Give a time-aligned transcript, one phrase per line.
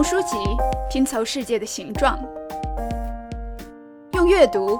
[0.00, 0.38] 用书籍
[0.88, 2.18] 拼凑世界的形状，
[4.14, 4.78] 用阅读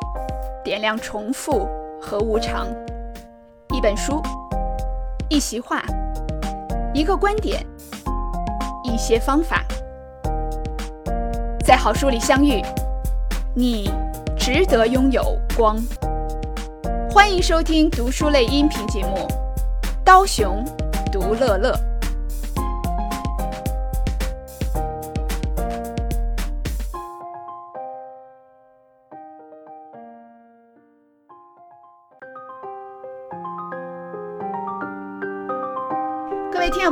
[0.64, 1.68] 点亮重复
[2.00, 2.66] 和无常。
[3.74, 4.22] 一本书，
[5.28, 5.84] 一席话，
[6.94, 7.62] 一个观点，
[8.82, 9.62] 一些方法，
[11.66, 12.62] 在好书里相遇，
[13.54, 13.90] 你
[14.38, 15.76] 值得拥有光。
[17.10, 19.16] 欢迎收听读书类音频节目
[20.02, 20.64] 《刀熊
[21.12, 21.72] 读乐乐》。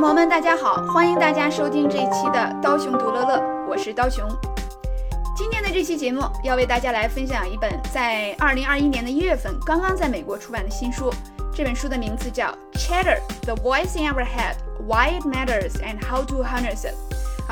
[0.00, 0.76] 朋友们，大家好！
[0.92, 3.36] 欢迎大家收听这一期的《刀熊读乐乐》，
[3.68, 4.24] 我是刀熊。
[5.36, 11.12] 今天的这期节目要为大家来分享一本在二零二一年的一月份刚刚在美国出版的新书。
[11.52, 12.46] 这本书的名字叫
[12.78, 14.54] 《Chatter: The Voice in Our Head:
[14.86, 16.94] Why It Matters and How to Harness It》。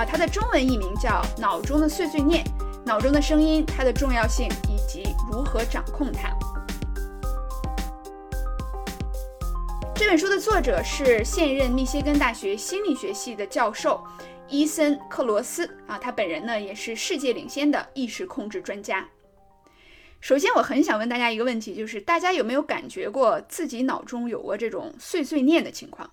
[0.01, 2.45] 啊，它的中文译名叫《脑中的碎碎念：
[2.85, 6.29] 脑中的声音，它的重要性以及如何掌控它》。
[9.99, 14.05] 这本书的作者是现任密歇根大学心理学系的教授
[14.47, 19.09] 伊森·克罗斯啊，他本人呢也是世界领先的意识控制专家。
[20.21, 26.11] 首先，我很想问大家一个问题，就是大家有没有感觉过自己脑中有过这种碎碎念的情况？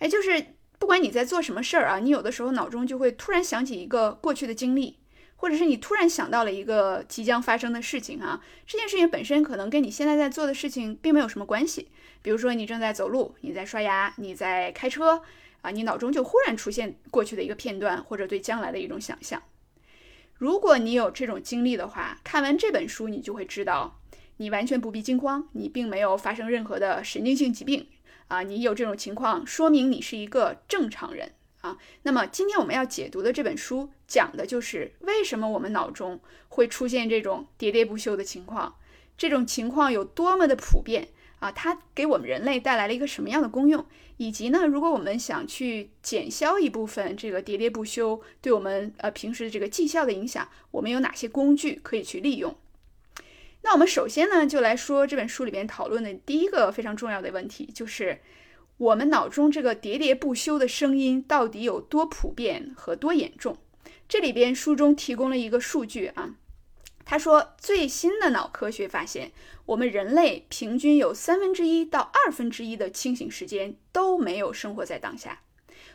[0.00, 0.46] 哎，就是
[0.80, 4.98] 不管你在做什么事儿啊，你有的时候脑中就会突然想起一个过去的经历，
[5.36, 11.90] 或者是你突然想到了一个即将发生的事情啊，这件事情本身可能跟你现在在做的事情并没有什么关系。
[12.24, 15.20] 比如说，你正在走路，你在刷牙，你在开车，
[15.60, 19.42] 啊，你脑中就忽然出现过去的一个片段，或者对将来的一种想象。
[20.38, 24.00] 如果你有这种经历的话，看完这本书，你就会知道，
[24.38, 27.86] 你完全不必惊慌，你并没有发生任何的神经性疾病
[28.28, 28.40] 啊。
[28.40, 31.76] 你有这种情况，说明你是一个正常人啊。
[32.04, 38.76] 那么，今天我们要解读的这本书，讲的就是为什么我们脑中会出现这种喋喋不休的情况，
[39.18, 41.08] 这种情况有多么的普遍。
[41.44, 43.84] 啊，它给我们人类带来了一个什么样的功用？
[44.16, 52.56] 以及呢，如果我们想去减消一部分这个喋喋不休对我们呃平时的这个绩效的影响，我们有哪些工具可以去利用？
[53.60, 58.20] 那我们首先呢，就来说这本书里边讨论的第一个非常重要的问题，就是
[58.78, 63.58] 我们脑中这个喋喋不休的声音到底有多普遍和多严重？
[64.08, 66.36] 这里边书中提供了一个数据啊。
[67.04, 69.32] 他说，最新的脑科学发现，
[69.66, 75.40] 我们人类平均有三分之一到二分之一的清醒时间都没有生活在当下。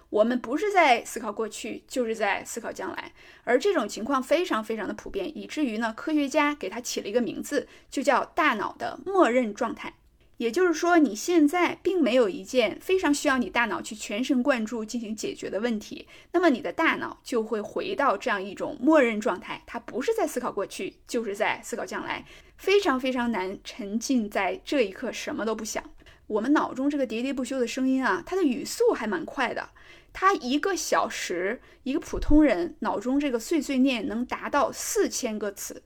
[0.09, 3.11] 我们不是在思考过去，就是在思考将来。
[3.43, 9.93] 而这种情况非常非常的普遍，以至于呢，科学家给它起了一个名字，就叫大脑的默认状态。
[10.39, 25.83] 也就是说，你现在并没有一件非常需要你大脑去全神贯注进行解决的问题，那么你的大脑就会回到这样一种默认状态，它不是在思考过去，就是在思考将来，非常非常难沉浸在这一刻什么都不想。
[26.27, 29.71] 我们脑中这个喋喋不休的声音啊，它的语速还蛮快的，
[30.13, 35.83] 它一个小时一个普通人脑中这个碎碎念能达到四千个词，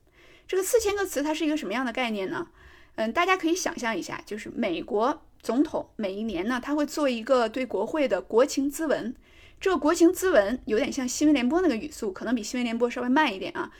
[0.48, 2.50] 这个四千个词它是一个什么样的概念呢？
[2.96, 9.16] 嗯，大家可以想象一下，就是美国总统每一年呢，他会做一个对国会的国情咨文。
[9.60, 13.72] 这个国情咨文有点像新闻联播那个语速，可能比新闻联播稍微慢一点啊。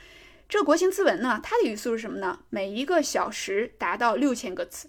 [0.48, 2.40] 这个国情咨文呢，它的语速是什么呢？
[2.50, 4.88] 每一个小时达到六千个词。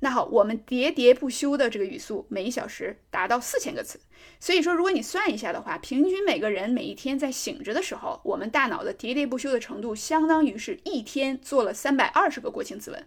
[0.00, 3.98] 那好，我们喋喋不休的这个语速，每一小时达到四千个词。
[4.38, 13.06] 所以说，如果你算一下的话，平均每个人每一天在醒着的时候，我们大脑的喋喋不休的程度，相当于是一天做了三百二十个国情字文。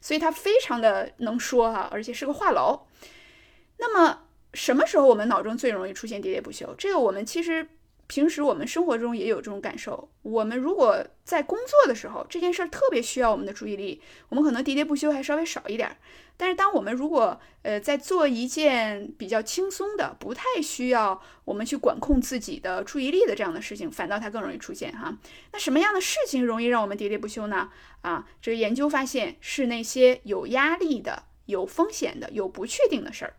[0.00, 2.80] 所以它非常的能说哈，而且是个话痨。
[3.78, 6.74] 那么什么时候我们脑中最容易出现喋喋不休？
[6.76, 7.68] 这个我们其实。
[8.12, 10.10] 平时我们生活中也有这种感受。
[10.20, 15.96] 我们如果在工作的时候，这件事儿特别需要我们的注意力，我们可能喋喋不休还稍微少一点儿。
[16.36, 25.16] 但是，当我们如果呃在做一件比较轻松的、不太需要我们去管控自己的注意力的这样的事情，反倒它更容易出现哈。
[25.54, 27.70] 那什么样的事情容易让我们喋喋不休呢？
[28.02, 33.32] 啊，这个研究发现是那些有压力的、有风险的、有不确定的事儿。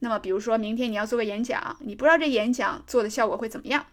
[0.00, 3.86] 那么，比如说明天你要做个演讲，你不知道这演讲做的效果会怎么样。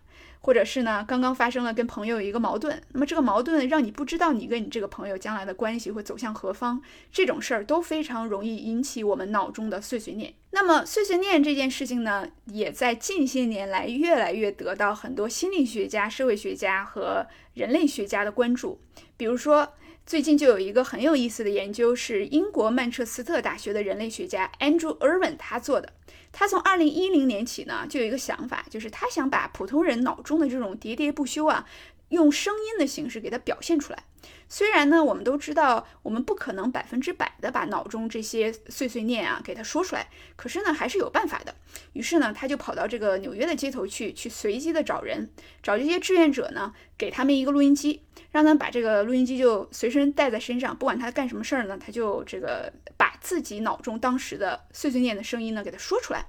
[0.48, 10.34] 或者是呢，刚刚发生了跟朋友一个矛盾，那么这个矛盾让你不知道你跟你这个朋友将来的关系会走向何方，这种事儿都非常容易引起我们脑中的碎碎念。
[10.52, 18.80] 那么碎碎念这件事情呢，也在近些年来越来越得到很多心理学家、社会学家和人类学家的关注。
[19.18, 19.74] 比如说，
[20.06, 25.92] 最近就有一个很有意思的研究，是英国曼彻斯特大学的人类学家 Andrew Irwin 他做的。
[26.32, 31.66] 他从二零一零年起呢，就有一个想法，就是他想把普通人脑中的这种喋喋不休啊。
[32.10, 34.04] 用声音的形式给它表现出来。
[34.50, 41.54] 虽然呢，我们都知道我们不可能百分之百的把脑中这些碎碎念啊给它说出来，可是呢，还是有办法的。
[41.94, 45.30] 于是呢，他就跑到这个纽约的街头去，去随机的找人，
[45.62, 56.26] 找这些志愿者呢，给他们一个录音机，让他们把这个录音机就随身带在身上，不管他干什么事儿呢，他就这个把自己脑中当时的碎碎念的声音呢给他说出来。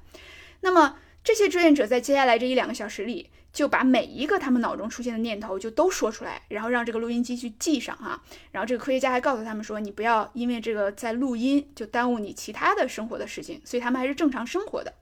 [0.60, 3.30] 那么这些志愿者在接下来这一两个小时里。
[3.52, 8.22] 就把每一个他们脑中出现的念头就都说出来，然后让这个录音机去记上哈。
[8.52, 14.94] 然后这个科学家还告诉他们说，你不要因为这个在录音就耽误你其他的生活的事情，所以他们还是正常生活的。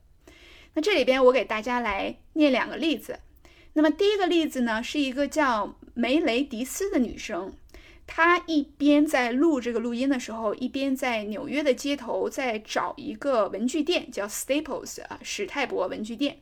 [0.75, 3.19] 那这里边我给大家来念两个例子。
[3.75, 7.52] 那么第一个例子呢，是一个叫梅雷迪斯的女生，
[8.06, 16.38] 她一边在录这个录音的时候，一边在纽约的街头在找一个文具店，叫 Staples 啊，史泰博文具店。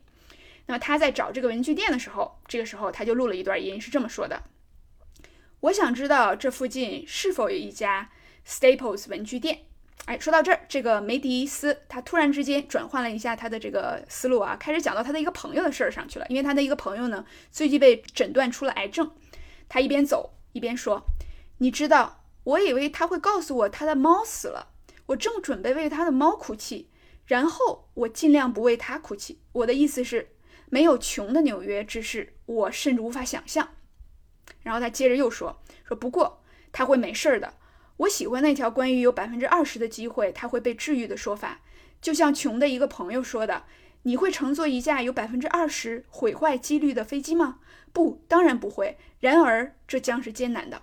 [0.67, 4.43] 那么他在找这个文具店的时候，这个时候他就录了一段音，是这么说的
[5.61, 8.11] ：“我想知道这附近是否有一家
[8.47, 9.67] Staples 文具店。”
[10.07, 16.27] 哎，说到这儿，这个梅迪斯他突然之间转换了一下他的这个思路啊，开始讲到他的一个朋友的事儿上去了。
[16.29, 19.11] 因为他的一个朋友呢，最近被诊断出了癌症。
[19.69, 21.07] 他一边走一边说
[21.59, 24.73] ：“你知道，我以为他会告诉我他的猫死了，
[25.07, 26.91] 我正准备为他的猫哭泣，
[27.25, 29.41] 然后我尽量不为他哭泣。
[29.53, 30.31] 我的意思是。”
[30.75, 33.69] 没有穷的纽约之事，我甚至无法想象。
[34.65, 36.43] 然后他接着又说：“说不过
[36.73, 37.55] 他会没事儿的。
[37.99, 41.61] 我喜欢那条关于有百分之二十的机会他会被治愈的说法，
[42.01, 43.63] 就像穷的一个朋友说的：
[44.03, 47.61] 你会乘坐一架有百分之二十毁坏几率的飞机吗？
[47.93, 48.99] 不，当然不会。
[49.21, 50.83] 然而这将是艰难的。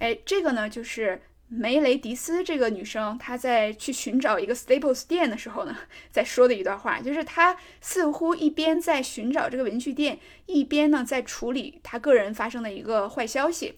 [0.00, 5.76] 哎，这个呢，就是。”梅雷迪斯这个女生，她在去寻找一个 Staples 店的时候呢，
[6.10, 13.74] 在说的一段话，就是她似乎一边在寻找这个文具店，一边呢在处理她个人发生的一个坏消息，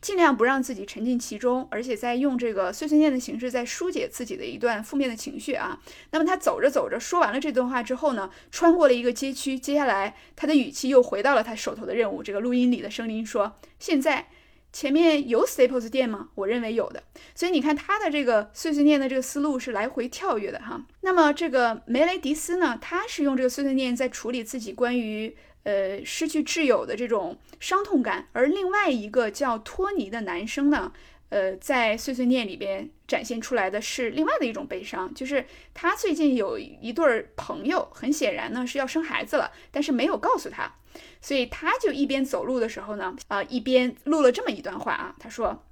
[0.00, 5.78] 尽量不让自己沉浸其中，而且在用这个碎碎念的形式在疏解自己的一段负面的情绪啊。
[6.12, 14.28] 那么她走着走着说完了这段话之后呢，穿过了一个街区，接下来她的语气又回到了她手头的任务，这个录音里的声音说：“现在。”
[14.72, 16.28] 前面有 Staples 店吗？
[16.34, 17.02] 我认为有的，
[17.34, 20.84] 所以你看他的这个碎碎念的这个思路是来回跳跃的哈。
[21.00, 30.92] 那么这个梅雷迪斯呢，他是用这个碎碎念在处理自己关于呃失去挚友的这种伤痛感，而另外一个叫托尼的男生呢。
[31.30, 40.74] 呃，在碎碎念里边展现出来的是另外的一种悲伤，就是他最近有一对朋友，很显然呢是要生孩子了，但是没有告诉他，
[41.20, 45.64] 所以他就一边走路的时候呢，啊，一边录了这么一段话啊，他说：“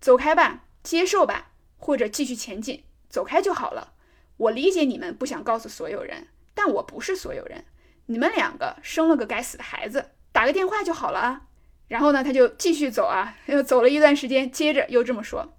[0.00, 3.92] 走开吧，接受吧，或者继续前进，走开就好了。
[4.36, 7.64] 我理解你们不想告诉所有人，但我不是所有人。
[8.06, 11.42] 你们两个生了个该死的孩子，打个电话就好了啊。”
[11.88, 15.54] 然后呢，他就继续走啊，又走了一段时间，接着又这么说：“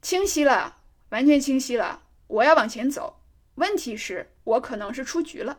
[0.00, 0.76] 清晰了，
[1.08, 3.20] 完全清晰了，我要往前走。
[3.56, 5.58] 问题是，我可能是出局了。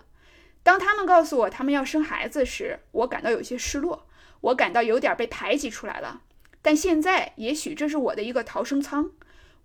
[0.63, 4.07] 当他们告诉我他们要生孩子时，我感到有些失落，
[4.41, 6.21] 我感到有点被排挤出来了。
[6.61, 9.11] 但现在，也许这是我的一个逃生舱。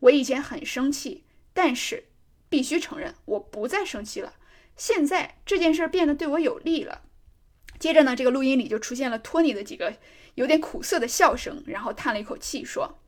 [0.00, 2.04] 我以前很生气，但是
[2.48, 4.34] 必须承认，我不再生气了。
[4.76, 7.02] 现在这件事变得对我有利了。”
[7.78, 9.94] 接着呢，这个录音里就出现了托尼的几个
[10.34, 12.98] 有点苦涩的笑声，然后叹了一口气说：“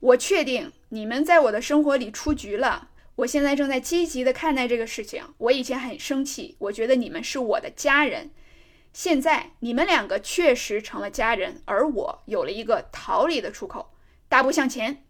[0.00, 2.88] 我确定你们在我的生活里出局了。
[3.16, 5.22] 我现在正在积极的看待这个事情。
[5.38, 8.30] 我以前很生气，我觉得你们是我的家人。
[8.92, 13.92] 现在你们两个确实成了家人，而我有了一个逃离的出口。
[14.28, 15.02] 大步向前。”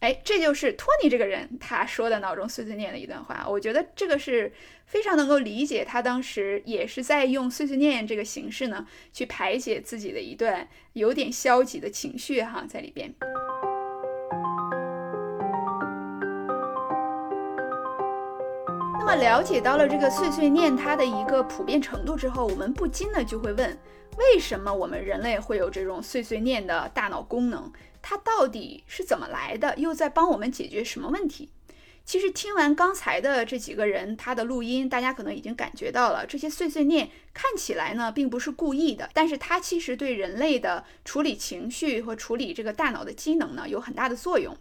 [0.00, 4.52] 哎，这就是托尼这个人他说的脑中碎碎念的一段话，我觉得这个是
[4.84, 13.14] 非常能够理解他当时也是在用碎碎念这个形式呢，去排解自己的一段有点消极的情绪哈，在里边。
[19.06, 23.78] 么了解到了这个碎碎念它的一个普遍程度之后，我们不禁呢就会问，
[24.18, 27.70] 为什么我们人类会有这种碎碎念的大脑功能？
[28.02, 29.76] 它到底是怎么来的？
[29.76, 31.52] 又在帮我们解决什么问题？
[32.06, 44.56] 其实听完刚才的这几个人他的录音，大家可能已经感觉到了，这些碎碎念看起来呢并不是故意的，但是它其实对人类的处理情绪和处理这个大脑的机能呢有很大的作用。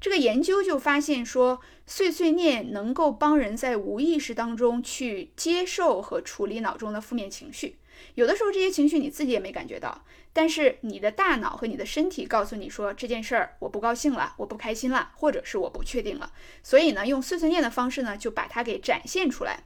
[0.00, 7.76] 这个研究就发现说，碎碎念能够帮人在无意识当中去接受和处理脑中的负面情绪。
[8.14, 16.32] 有的时候这些情绪你自己也没感觉到，但是你的大脑和你的身体告诉你说这件事儿我不高兴了，我不开心了，或者是我不确定了。
[16.62, 19.64] 所以呢，用碎碎念的方式呢，就把它给展现出来。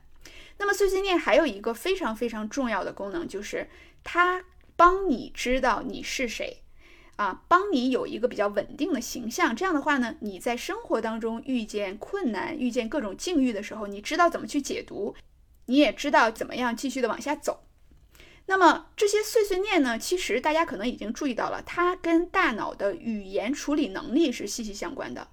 [0.59, 3.69] 那么碎碎念还有一个非常非常重要的功能，就是
[4.05, 4.45] 它
[4.77, 6.63] 帮你知道你是谁，
[7.17, 9.57] 啊，帮你有一个比较稳定的形象。
[9.57, 15.15] 这样的话呢，你在生活当中遇见困难、遇见各种境遇的时候，你知道怎么去解读，
[15.67, 17.65] 你也知道怎么样继续的往下走。
[18.47, 25.29] 那么这些碎碎念呢，其实大家可能已经注意到了，它跟大脑的语言处理能力是息息相关的。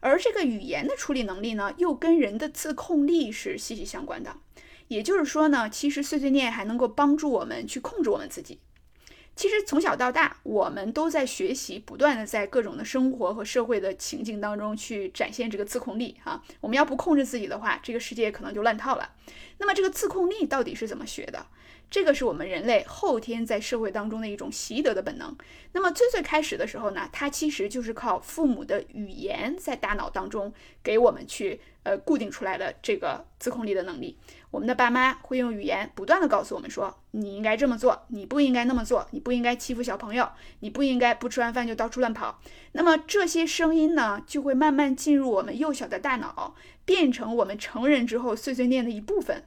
[0.00, 4.36] 而这个语言的处理能力呢，又跟人的自控力是息息相关的。
[4.86, 8.60] 也就是说呢，其实碎碎念还能够帮助我们去控制我们自己。
[9.34, 16.16] 其实从小到大，我们都在学习，不断的在各种的生活和社会的情境当中去展现这个自控力。
[16.24, 19.12] 啊，我们要不控制自己的话，这个世界可能就乱套了。
[19.58, 21.46] 那么这个自控力到底是怎么学的？
[21.90, 25.36] 这个是我们人类后天在社会当中的一种习得的本能。
[25.72, 30.52] 那么最最开始的时候呢，它其实就是靠父母的语言在大脑当中
[30.82, 34.18] 给我们去呃固定出来的这个自控力的能力。
[34.50, 40.28] 我们的爸妈会用语言不断的告诉我们说，你应该这么做，你不应该那么做，你不应该欺负小朋友，
[40.60, 42.40] 你不应该不吃完饭就到处乱跑。
[42.72, 46.54] 那么这些声音呢，就会慢慢进入我们幼小的大脑，
[46.84, 49.44] 变成我们成人之后碎碎念的一部分。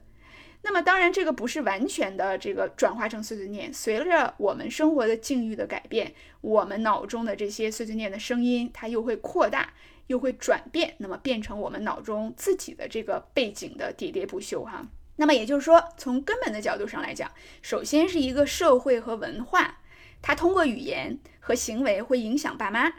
[0.64, 3.74] 那么当然，这个不是完全的这个转化成碎碎念。
[3.74, 9.74] 随着我们生活的境遇的改变，我们脑中的这些碎碎念的声音，它又会扩大，
[10.06, 14.86] 又会转变，那么变成我们脑中自己的这个背景的喋喋不休哈。
[15.16, 19.80] 那么也就是说，从根本的角度上来讲，首先是一个社会和文化，
[20.22, 22.92] 它通过语言和行为会影响爸妈，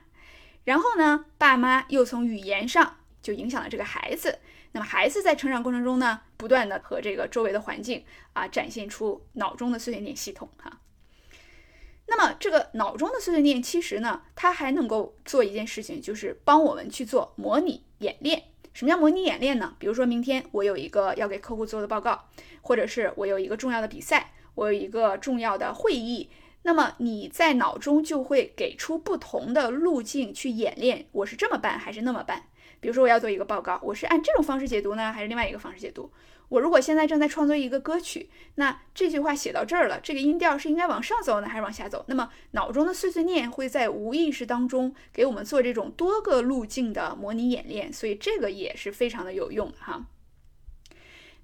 [0.66, 4.40] 然后呢，爸妈又从语言上就影响了这个孩子。
[4.74, 8.04] 那么孩子在成长过程中呢，不断的和这个周围的环境
[8.34, 10.80] 啊，展现出脑中的碎碎念系统哈。
[12.08, 18.44] 那么这个脑中的碎碎念，其实呢，它还能够做一件事情，就是帮我们去做模拟演练。
[18.74, 19.76] 什么叫模拟演练呢？
[19.78, 22.28] 比如说明天我有一个要给客户做的报告，
[22.62, 26.30] 或者是我有一个重要的比赛，我有一个重要的会议，
[26.64, 32.48] 那么你在脑中就会给出不同的路径去演练，我是这么办还是那么办？
[32.84, 36.12] 比如说我要做一个报告，我是按这种方式解读呢，还是另外一个方式解读？
[36.50, 42.04] 我如果现在正在创作一个歌曲，那这句话写到这儿了，这个音调是应该往上走呢，还是往下走？
[42.10, 50.06] 那么脑中的碎碎念会在无意识当中给我们做这种多个路径的模拟演练，所以这个也是非常的有用的哈。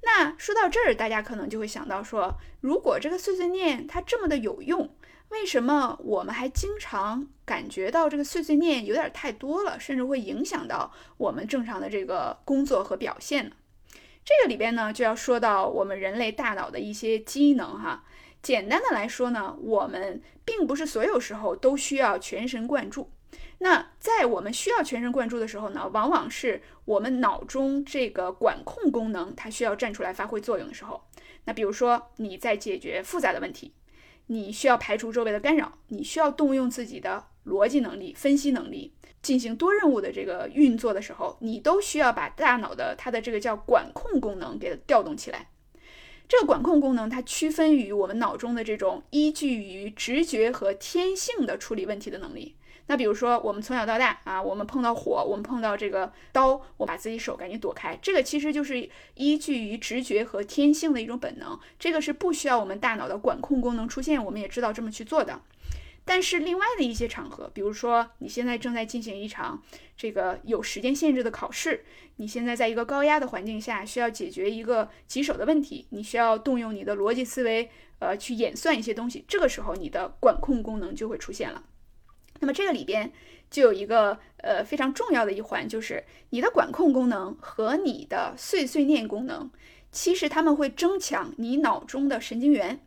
[0.04, 4.94] 那说到这儿，大家可能就会想到说，如果这个碎碎念它这么的有用。
[5.30, 13.52] 为什么我们还经常感觉到这个碎碎念有点太多了，甚至会影响到我们正常的这个工作和表现呢？
[14.26, 18.04] 这个里边呢，就要说到我们人类大脑的一些机能哈。
[18.42, 23.12] 简单的来说呢，我们并不是所有时候都需要全神贯注。
[23.60, 31.04] 那在我们需要全神贯注的时候呢，往往是我们脑中这个管控功能它需要站出来发挥作用的时候。
[31.46, 33.74] 那比如说你在解决复杂的问题。
[34.32, 38.94] 你需要排除周围的干扰，你需要动用自己的逻辑能力、分析能力，
[39.24, 45.50] 进行多任务的这个运作的时候，你都需要把大脑的它的这个叫管控功能给它调动起来。
[46.28, 52.56] 这个管控功能它区分于我们脑中的这种依据于直觉和天性的处理问题的能力。
[52.90, 65.40] 那比如说，我们从小到大啊，我们碰到火，我们碰到这个刀，我把自己手赶紧躲开，这个其实就是依据于直觉和天性的一种本能，这个是不需要我们大脑的管控功能出现，我们也知道这么去做的。
[66.04, 69.62] 但是另外的一些场合，比如说你现在正在进行一场
[69.96, 77.70] 这个有时间限制的考试，你现在在一个高压的环境下，需要解决一个棘手的问题，你需要动用你的逻辑思维，
[78.00, 81.62] 呃，去演算一些东西，这个时候你的管控功能就会出现了。
[82.40, 83.12] 那么这个里边
[83.50, 89.50] 就有一个呃非常重要的一环，就是你的管控功能和你的碎碎念功能，
[89.92, 92.80] 其实他们会增强你脑中的神经元，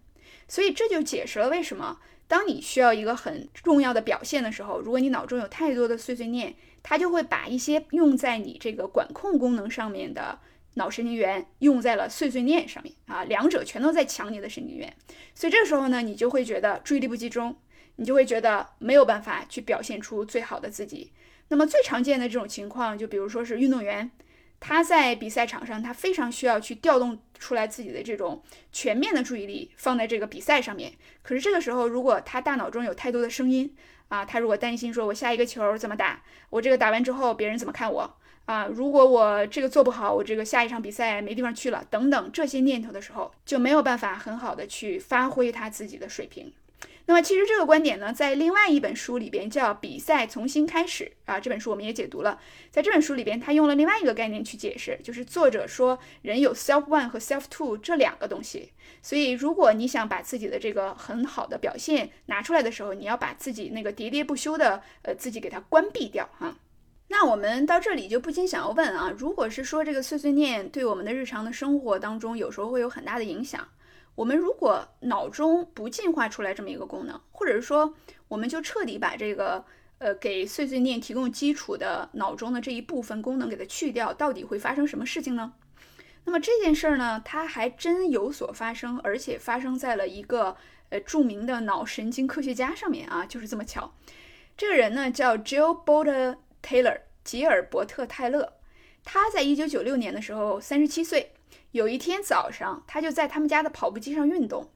[0.49, 10.39] 所以这就解释了为什么当你需要一个很重要的表现的时候，如果你脑中有太多的碎碎念，它就会把一些用在你这个管控功能上面的
[10.75, 14.97] 脑神经元用在了碎碎念上面啊，两者全都在抢你的神经元，
[15.35, 17.55] 所以这时候呢，你就会觉得注意力不集中。
[17.97, 21.13] 你就会觉得没有办法去表现出最好的自己。
[21.49, 24.11] 那么最常见的这种情况，就比如说是运动员，
[24.59, 30.93] 他在比赛场上，他非常需要去调动出来自己的这种全面的注意力放在这个比赛上面。
[31.23, 33.75] 可是这个时候，如果他大脑中有太多的声音
[34.09, 46.53] 啊，他如果担心说我下一个球怎么打，我这个打完之后别人怎么看我啊，如果我这个做不好，我这个下一场比赛没地方去了，等等这些念头的时候，就没有办法很好的去发挥他自己的水平。
[47.07, 52.41] 那么其实这个观点呢，在另外一本书里边叫《比赛重新开始》啊，这本书我们也解读了。
[52.71, 58.73] 在这本书里边，他用了另外一个概念去解释，就是作者说人有 self one 和 self two 这两个东西。
[59.03, 66.57] 所以如果你想把自己的这个很好的表现拿出来的时候，你要把自己那个喋喋不休的呃自己给它关闭掉哈。
[67.09, 73.69] 那我们到这里就不禁想要问啊，如果是说这个碎碎念对我们的日常的生活当中有时候会有很大的影响。
[74.15, 77.95] 我们如果脑中不进化出来这么一个功能，或者是说，
[78.29, 79.65] 我们就彻底把这个
[79.99, 85.55] 呃给碎碎念提供基础的脑中的这一部分功能给它去掉，到底会发生什么事情呢？
[86.25, 90.57] 那么这件事儿呢，它还真有所发生，而且发生在了一个
[90.91, 93.95] 呃著名的脑神经科学家上面啊，就是这么巧。
[94.57, 98.53] 这个人呢叫 Jill Bolte Taylor，吉尔伯特泰勒，
[99.03, 101.33] 他在一九九六年的时候三十七岁。
[101.73, 104.71] 有一天早上，他就在他们家的跑步机上运动。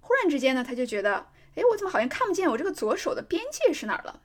[0.00, 1.26] 忽然之间呢，他就觉得，
[1.56, 4.20] 哎，我怎么好像看不见我这个左手的边界是哪儿了？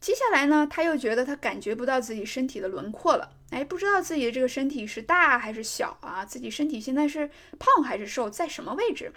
[0.00, 6.24] 接下来呢，他又觉得他感觉不到自己身体的轮廓了，哎，不知道自己的这个身体是大还是小啊？
[6.24, 9.12] 自己身体现在是胖还是瘦，在什么位置？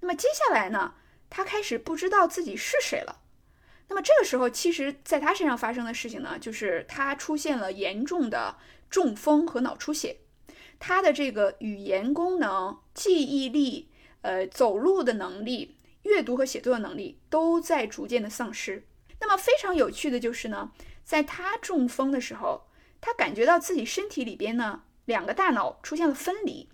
[0.00, 0.94] 那么接下来呢，
[1.30, 3.20] 他开始不知道自己是谁了。
[3.88, 8.56] 那么这个时候，其实在他身上发生的事情呢，就是他出现了严重的
[8.90, 10.18] 中风和脑出血。
[10.78, 13.88] 他的这个语言功能、记忆力、
[14.22, 18.86] 呃走路的能力、阅读和写作的能力都在逐渐的丧失。
[19.20, 22.66] 那么非常有趣的就是呢，在他中风的时候，
[23.00, 26.68] 他感觉到自己身体里边呢两个大脑出现了分离。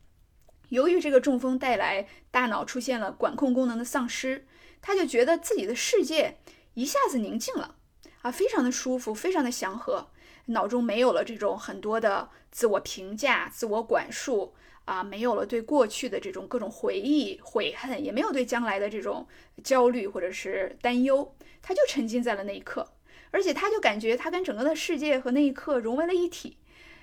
[0.71, 4.47] 由于这个中风带来大脑出现了管控功能的丧失，
[4.81, 6.39] 他就觉得自己的世界
[6.75, 7.77] 一下子宁静了
[8.23, 10.09] 啊，非常的舒服，非常的祥和。
[10.47, 19.27] 脑中没有了这种很多的自我评价、自我管束啊，没有了对过去的这种各种回忆、悔恨，也没有对将来的这种
[19.63, 22.93] 焦虑或者是担忧，他就沉浸在了那一刻，
[23.31, 26.57] 而且他就感觉他跟整个的世界和那一刻融为了一体，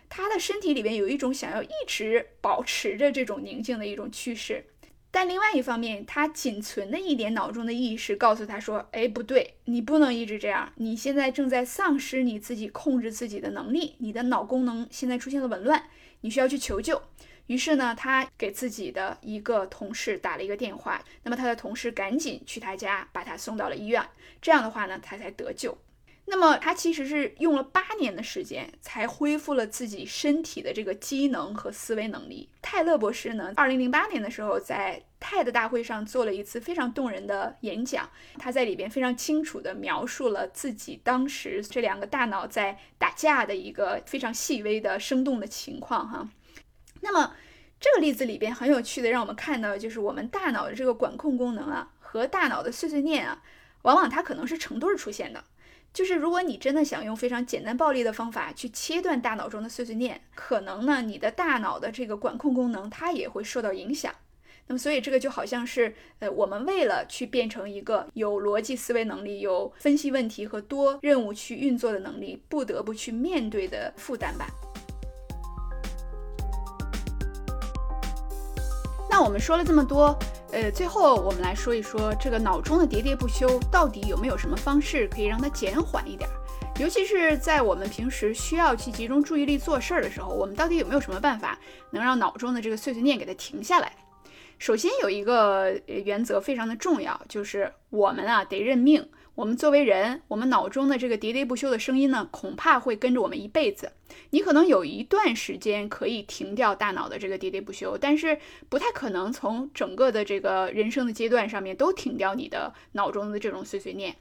[0.09, 4.65] 他的身体里边有一种想要一直保持着这种宁静的一种趋势。
[5.11, 10.71] 但另外一方面，他仅存的一点脑中的意识告诉他说：“哎，不对，你不能一直这样。
[10.75, 15.83] 你现在正在丧失你自己控制自己的能力，你的脑功能现在出现了紊乱，
[16.21, 17.01] 你需要去求救。”
[17.47, 24.07] 于是呢，他给自己的一个同事打了一个电话，那么他的同事赶紧去他家把他送到了医院。
[24.39, 25.75] 这样的话呢，他才得救。
[26.31, 32.47] 那么他其实是用了八年的时间才恢复了自己身体的这个机能和思维能力。
[32.61, 46.29] 泰勒博士呢，二零零八年的时候在泰的大会上做了一次非常动人的演讲，他在里边非常清楚地描述了自己当时这两个大脑在打架的一个非常细微的生动的情况哈。
[47.01, 47.33] 那么
[47.79, 53.41] 这个例子里边很有趣的，让我们看到就是我们大脑的这个管控功能啊和大脑的碎碎念啊，
[53.81, 55.43] 往往它可能是成对出现的。
[55.91, 64.13] 就是如果你真的想用非常简单暴力的方法去切断大脑中的碎碎念，可能呢，你的大脑的这个管控功能它也会受到影响。
[64.67, 74.47] 那么，所以这个就好像是，呃，我们为了去变成一个有逻辑思维能力、有分析问题和多任务去运作的能力，不得不去面对的负担吧。
[79.09, 80.17] 那我们说了这么多。
[80.51, 86.27] 呃，最后我们来说一说这个脑中的喋喋不休到底有没有什么方式可以让它减缓一点？
[86.79, 91.57] 尤其是在我们平时需要去集中注意力做事儿的时候，我们到底有没有什么办法
[91.91, 93.91] 能让脑中的这个碎碎念给它停下来？
[94.57, 99.07] 首先有一个原则非常的重要，就是我们啊得认命。
[99.39, 103.93] 我们作为人，我们脑中的这个喋喋不休的声音呢，恐怕会跟着我们一辈子。
[104.31, 114.17] 你可能有一段时间可以停掉大脑的这个喋喋不休，但是不太可能从整个的这个人生的阶段上面都停掉你的脑中的这种碎碎念。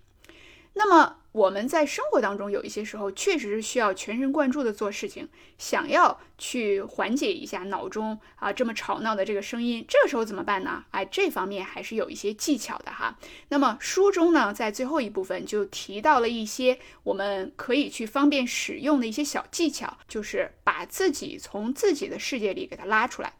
[0.74, 10.84] 那么我们在生活当中有一些时候确实是需要全神贯注的做事情，想要去缓解一下脑中啊这么吵闹的这个声音，这个时候怎么办呢？
[10.90, 13.18] 哎，这方面还是有一些技巧的哈。
[13.50, 23.34] 那么书中呢，在最后一部分就提到了一些我们可以去方便使用的一些小技巧，就是把自己从自己的世界里给它拉出来。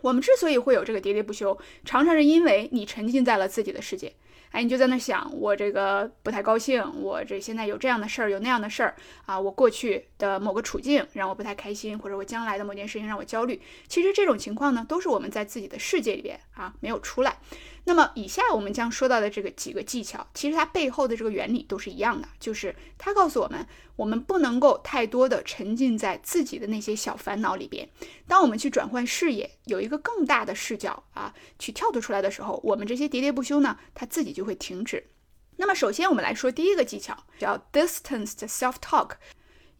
[0.00, 4.14] 我们之所以会有这个喋喋不休，常常是因为你沉浸在了自己的世界。
[4.50, 8.94] 哎，你就在那想，我这个不太高兴，我这现在有这样的事儿，有那样的事儿
[9.26, 13.60] 啊，我过去的某个处境让我不太开心，或者我将来的某件事情让我焦虑。
[13.86, 17.38] 其实这种情况呢，都是我们在自己的世界里边啊没有出来。
[17.84, 23.66] 那么以下我们将说到的这个几个技巧，其实它背后的这个原理都是一样的，就是它告诉我们，
[23.96, 27.88] 我们不能够太多的沉浸在自己的那些小烦恼里边。
[28.26, 35.08] 当我们去转换视野，有一个更大的视角啊，去跳脱出来的时候，我们这些喋喋不休呢，它自己就会停止。
[35.56, 39.12] 那么，首先我们来说第一个技巧，叫 distanced self talk，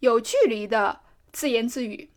[0.00, 1.00] 有距离的
[1.32, 2.09] 自言自语。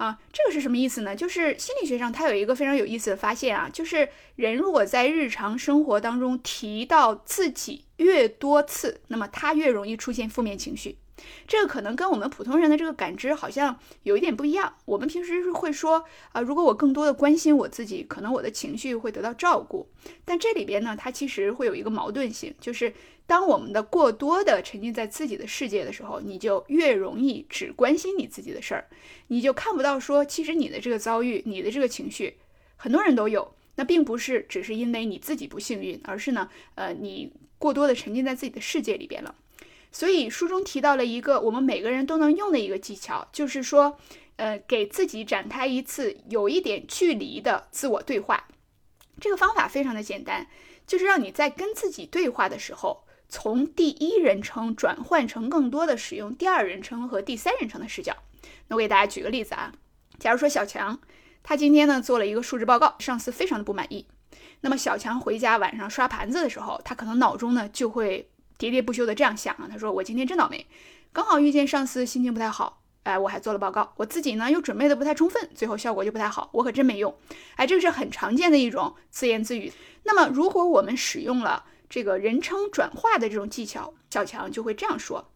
[0.00, 1.14] 啊，这个是什么意思呢？
[1.14, 10.96] 就是心理学上它有一个非常有意思的发现啊，就是人如果在日常生活当中提到自己越多次，那么他越容易出现负面情绪。
[11.46, 14.72] 这个可能跟我们普通人的这个感知好像有一点不一样。
[14.86, 19.86] 我们平时是会说啊，如果我更多的关心我自己，可能我的情绪会得到照顾。
[20.24, 22.94] 但这里边呢，它其实会有一个矛盾性，就是
[23.30, 28.88] 当我们的过多的沉浸在自己的世界的时候，你就越容易只关心你自己的事儿，
[29.28, 32.38] 你就看不到说，其实你的这个遭遇，你的这个情绪，
[32.74, 33.54] 很多人都有。
[33.76, 39.32] 那并不是只是因为你自己不幸运，而是呢，呃，你过多的沉浸在自己的世界里边了。
[39.92, 43.96] 所以书中提到了一个我们每个人都能用的一个技巧，就是说，
[44.38, 48.48] 呃，给自己展开一次有一点距离的自我对话。
[49.20, 50.48] 这个方法非常的简单，
[50.84, 58.14] 就是让你在跟自己对话的时候，从第一人称转换成更多的使用第二人称和第三人称的视角。
[58.68, 59.72] 那我给大家举个例子啊，
[60.18, 61.00] 假如说小强，
[61.42, 64.06] 他今天呢做了一个述职报告，上司非常的不满意。
[64.60, 68.28] 那么小强回家晚上刷盘子的时候，他可能脑中呢就会。
[68.60, 70.66] 喋喋不休的这样想啊，他说我今天真倒霉，
[71.14, 77.16] 刚好遇见上司心情不太好，哎，我还做了报告，我自己呢又准备的不太充分，最后效果就不太好，我可真没用，
[77.56, 79.72] 哎，这个是很常见的一种自言自语。
[80.02, 85.30] 那么如果我们使用了这个人称转化的这种技巧，小强就会这样说：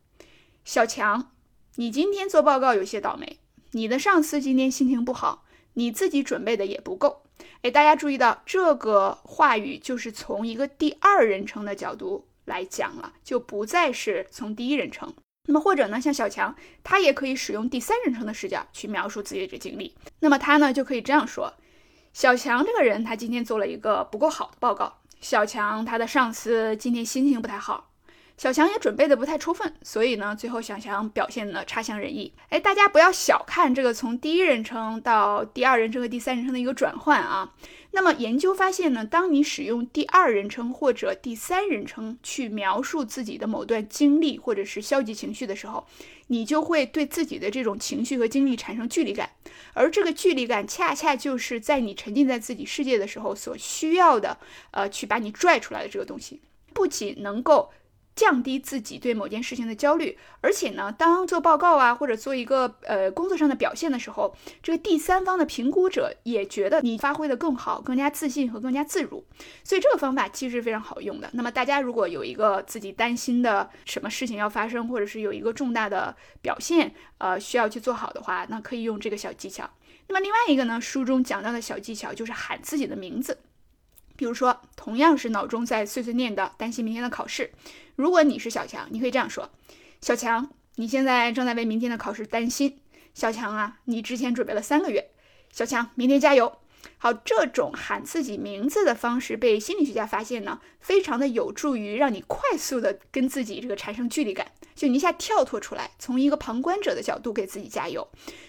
[0.64, 1.32] 小强，
[1.74, 3.38] 你今天做报告有些倒霉，
[3.72, 7.24] 你的上司今天心情不好，你自己准备的也不够。
[7.60, 12.28] 哎，大家注意到这个话语就是从一个第二人称的角度。
[12.46, 15.14] 来讲了，就不再是从第一人称。
[15.46, 19.96] 那么或者呢，像小强，他也可以使用第三人称的视角去描述自己的经历。
[20.20, 21.54] 那么他呢，就可以这样说：
[22.12, 24.98] 小强这个人，他今天做了一个不够好的报告。
[25.24, 27.93] 小强他的上司今天心情不太好，
[28.36, 32.32] 小强也准备的不太充分，所以呢，最后小强表现的差强人意。
[32.48, 37.54] 哎，大家不要小看这个从第一人称到第二人称和第三人称的一个转换啊。
[37.92, 45.86] 那么研究发现呢，当你使用第二人称或者第三人称去描述自己的某段经历或者是消极情绪的时候，
[46.26, 49.30] 你就会对自己的这种情绪和经历产生距离感，
[49.74, 54.36] 而这个距离感恰恰就是在你沉浸在自己世界的时候所需要的，
[54.72, 56.40] 呃，去把你拽出来的这个东西，
[56.72, 57.70] 不仅能够。
[58.16, 69.24] 降低自己对某件事情的焦虑，而且呢，当做报告啊，或者做一个呃工作上的表现的时候，这个第三方的评估者也觉得你发挥的更好、更加自信和更加自如。
[69.64, 71.28] 所以这个方法其实是非常好用的。
[71.32, 79.68] 那么大家如果有一个自己担心的什么事情要发生，或者是有一个重大的表现，呃，需要去做好的话，那可以用这个小技巧。
[80.06, 83.38] 那么另外一个呢，书中讲到的小技巧就是喊自己的名字。
[84.16, 87.52] 比如说，同样是脑中在碎碎念的，担心明天的考试。
[87.96, 89.50] 如果你是小强，你可以这样说：
[90.00, 92.78] 小强，你现在正在为明天的考试担心。
[93.12, 95.10] 小强啊，你之前准备了三个月。
[95.50, 96.58] 小强，明天加油。
[96.98, 108.06] 好，这种喊自己名字的方式被心理学家发现呢，非常的有助于让你快速的跟自己这个产生距离感，就你一下跳脱出来，从一个旁观者的角度给自己加油。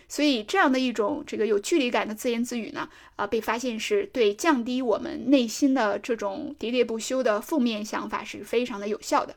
[0.08, 9.36] 所以这样的一种这个有距离感的自言自语呢，啊，被发现是对降低我们内心的这种喋喋不休的负面想法是非常的有效的。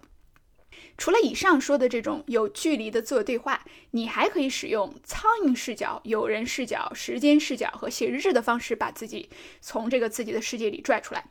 [0.99, 9.31] 除了以上说的这种有距离的自我对话，你还可以使用苍蝇视角、有人视角、时间视角和写日志的方式，把自己
[9.61, 11.25] 从这个自己的世界里拽出来。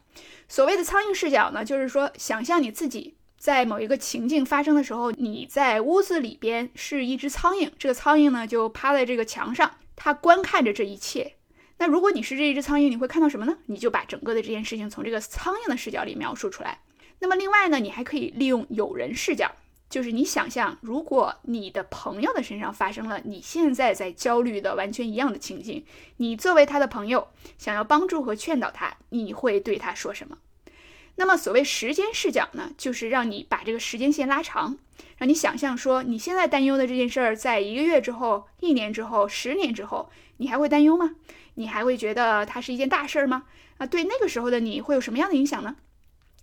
[0.47, 11.33] 所谓的苍蝇视角呢，就是说，想象你自己在某一个情境发生的时候，你在屋子里边是一只苍蝇，这个苍蝇呢就趴在这个墙上，它观看着这一切。
[11.79, 13.57] 那如果你是这一只苍蝇，你会看到什么呢？
[13.65, 16.79] 你就把整个的这件事情从这个苍蝇的视角里描述出来。
[17.19, 19.51] 那么另外呢，你还可以利用有人视角，
[19.89, 25.83] 就是你想象，如果你的朋友的身上发生了你现在在焦虑的完全一样的情境，
[26.17, 30.37] 你作为他的朋友，想要帮助和劝导他，你会对他说什么？
[31.15, 34.77] 那么所谓时间视角呢，就是让你把这个时间线拉长，
[35.17, 41.15] 让你想象说你现在担忧的这件事儿，在一个月之后、一年之后、十年之后，你还会担忧吗？
[41.55, 43.45] 你还会觉得它是一件大事儿吗？
[43.77, 45.77] 啊，对那个时候的你会有什么样的影响呢？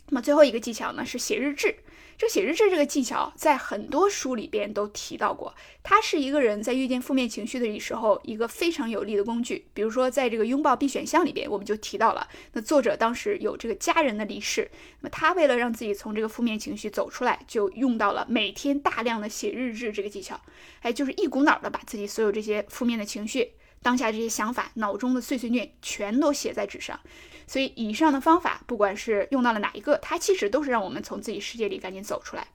[0.08, 1.76] 那么最后一个技巧呢是写日志。
[2.16, 5.52] 这写日志这个技巧，在很多书里边都提到过。
[5.82, 9.66] 它是一个人在遇见负面情绪的时候，一个非常有力的工具。
[9.74, 20.40] 比如说，在这个拥抱 B 选项里边，我们就提到了，那作者当时有这个家人的离世，那么他为了让自己从这个负面情绪走出来，就用到了每天大量的写日志这个技巧。
[20.82, 26.98] 哎，就是一股脑的把自己所有这些负面的情绪、当下这些想法、脑中的碎碎念全都写在纸上。
[27.46, 32.48] 所以，以上的方法，不管是用到了哪一个，它其实都是让我们从自己世界里赶紧走出来。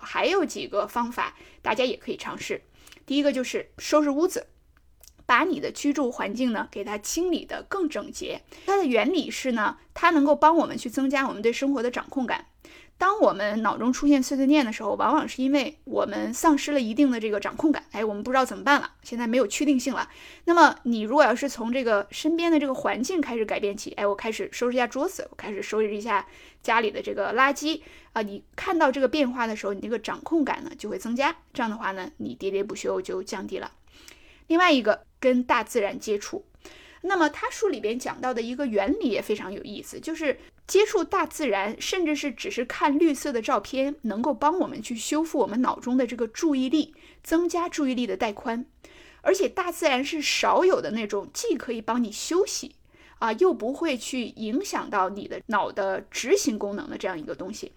[0.00, 2.62] 还有几个方法，大家也可以尝试。
[3.06, 4.48] 第一个就是收拾屋子，
[5.24, 8.42] 把你的居住环境呢，给它清理的更整洁。
[8.66, 12.48] 它的原理是呢，它能够帮我们去增加我们对生活的掌控感。
[12.96, 20.08] 当我们脑中出现碎碎念的时候，往往是因为我们丧失了一定的这个掌控感，哎，我们不知道怎么办了，现在没有确定性了。
[20.44, 26.26] 那么你如果要是从这个身边的这个环境开始改变起，哎，我开始收拾一下桌子，我开始收拾一下
[26.62, 27.80] 家里的这个垃圾
[28.12, 33.72] 啊，你看到这个变化的时候，你这个掌控感呢就会增加，这样的话呢，你喋喋不休就降低了。
[34.46, 36.44] 另外一个，跟大自然接触。
[37.06, 48.64] 那么他书里边讲到的一个原理也非常有意思，就是接触大自然，甚至是只是看绿色的照片，能够帮我们去修复我们脑中的这个注意力，增加注意力的带宽。
[49.20, 52.76] 而且大自然是少有的那种，既可以帮你休息
[53.18, 57.72] 啊，又不会去影响到你的脑的执行功能的这样一个东西。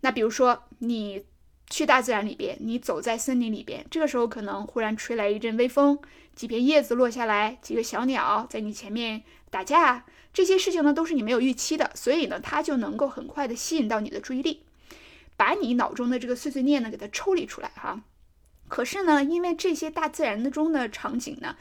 [0.00, 1.24] 那比如说你
[1.70, 5.98] 去大自然里边，你走在森林里边，这个时候可能忽然吹来一阵微风。
[6.34, 14.62] 几片叶子落下来，几个小鸟在你前面打架，这些事情呢都是你没有预期的，所以呢，它就能够很快的吸引到你的注意力，
[15.36, 18.02] 把你脑中的这个碎碎念呢给它抽离出来哈。
[18.68, 21.56] 可是呢，因为这些大自然的中的场景呢，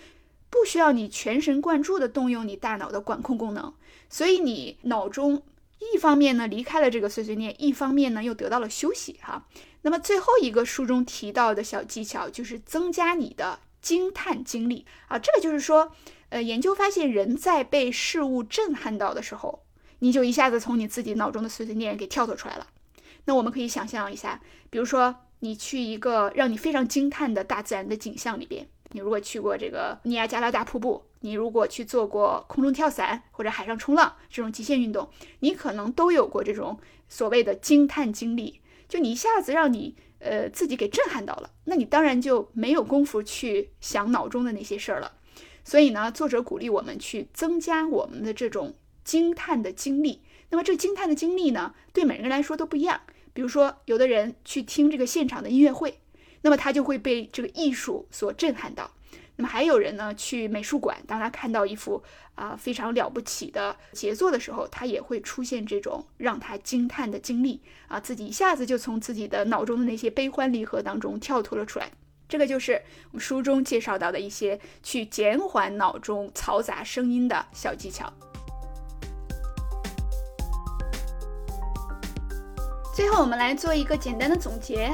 [0.50, 3.74] 不需要你全神贯注的动用你大脑的管控功能，
[4.10, 5.44] 所以你脑中
[5.80, 9.46] 一方面呢离开了这个碎碎念，一方面呢又得到了休息哈。
[9.82, 13.60] 那么最后一个书中提到的小技巧就是增加你的。
[13.82, 15.94] 惊叹经历啊，这个就是说，
[16.28, 19.64] 呃，研究发现，人在被事物震撼到的时候，
[20.00, 22.68] 你就一下子从你自己脑中的碎碎念给跳脱出来了。
[23.24, 38.60] 那我们可以想象一下，比如说你去一个让你非常惊叹的大自然的景象里边，你如果去过这个尼亚加拉大瀑布，你如果去做过空中跳伞或者海上冲浪这种极限运动，你可能都有过这种所谓的惊叹经历，
[38.90, 39.96] 就你一下子让你。
[40.22, 45.14] 呃，自己给震撼到了，那你当然就没有功夫去想脑中的那些事儿了。
[45.64, 48.76] 所以呢，作者鼓励我们去增加我们的这种
[49.06, 50.22] 惊叹的经历。
[50.50, 53.00] 那么这惊叹的经历呢，对每个人来说都不一样。
[53.32, 56.02] 比如说，有的人去听这个现场的音乐会，
[56.42, 58.92] 那么他就会被这个艺术所震撼到。
[59.40, 62.04] 那么还有人呢，去美术馆，当他看到一幅
[62.36, 71.90] 啊非常了不起的杰作的时候，他也会出现这种让他惊叹的经历啊，自己一下子就从自己的脑中的那些悲欢离合当中跳脱了出来。
[72.28, 78.12] 这个就是我们书中介绍到的一些去减缓脑中嘈杂声音的小技巧。
[82.94, 84.92] 最后，我们来做一个简单的总结。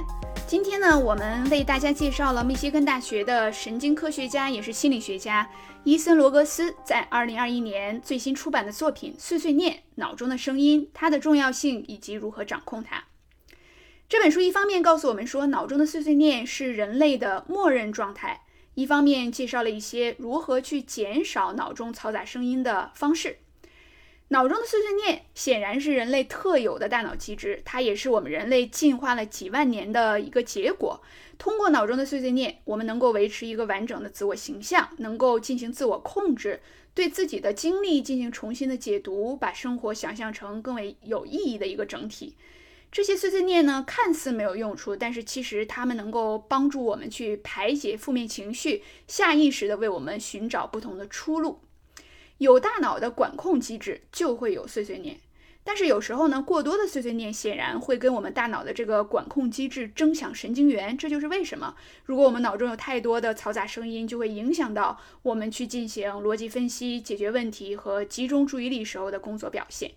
[0.47, 5.49] 今天呢，我们为大家介绍了密歇根大学的神经科学家，也是心理学家
[5.83, 13.05] 伊森·罗格斯在2021年最新出版的作品《碎碎念：脑中的声音》，它的重要性以及如何掌控它。
[14.07, 18.41] 这本书一方面告诉我们说，脑中的碎碎念是人类的默认状态；
[18.75, 23.39] 一方面介绍了一些如何去减少脑中嘈杂声音的方式。
[24.29, 31.01] 脑中的碎碎念显然是人类特有的大脑机制，它也是我们人类进化了几万年的一个结果。
[31.37, 36.61] 通过脑中的碎碎念，我们能够维持一个完整的自我形象，能够进行自我控制，
[36.95, 42.35] 对自己的经历进行重新的解读，把生活想象成更为有意义的一个整体。
[42.91, 51.59] 这些碎碎念呢，看似没有用处，但是其实它们能够帮助我们去排解负面情绪，下意识的为我们寻找不同的出路。
[52.37, 55.19] 有大脑的管控机制，就会有碎碎念。
[55.63, 60.95] 但是有时候呢，过多的碎碎念显然会跟我们大脑的这个管控机制争抢神经元。
[60.95, 69.89] 这就是为什么，如果我们脑中有太多的嘈杂声音，就会影响到我们去进行逻辑分析、解决问题和集中注意力时候的工作表现。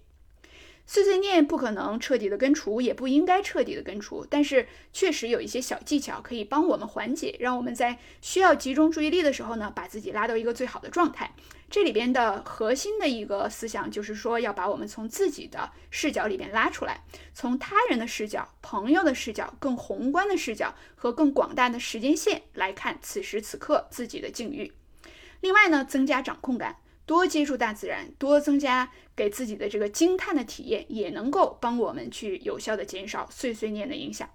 [0.91, 11.35] 碎碎念不可能彻底的根除，也不应该彻底的根除，但是确实有一些小技巧可以帮我们缓解，让我们在需要集中注意力的时候呢，把自己拉到一个最好的状态。
[11.69, 24.73] 这里边的核心的一个思想就是说，要把我们从自己的视角里边拉出来，从他人的视角、朋友的视角、更宏观的视角和更广大的时间线来看此时此刻自己的境遇。
[25.43, 26.77] 另外呢，增加掌控感。
[27.05, 34.31] 多接触大自然，多增加给自己的这个惊叹的体验，也能够帮我们去有效的减少碎碎念的影响。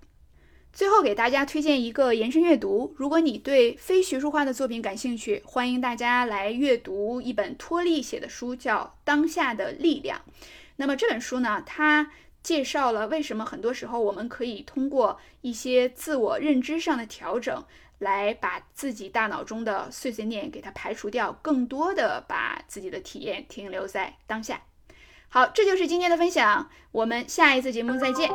[0.73, 10.19] 最后给大家推荐一个延伸阅读，如果你对非学术化的作品感兴趣，欢迎大家来阅读一本托利写的书，叫《当下的力量》。
[10.75, 17.63] 那么这本书呢，它介绍了为什么很多时候我们可以通过一些自我认知上的调整，
[17.99, 24.61] 来把自己大脑中的碎碎念给它排除掉，更多的把自己的体验停留在当下。
[25.33, 28.29] 好，这就是今天的分享，我们下一次节目再见。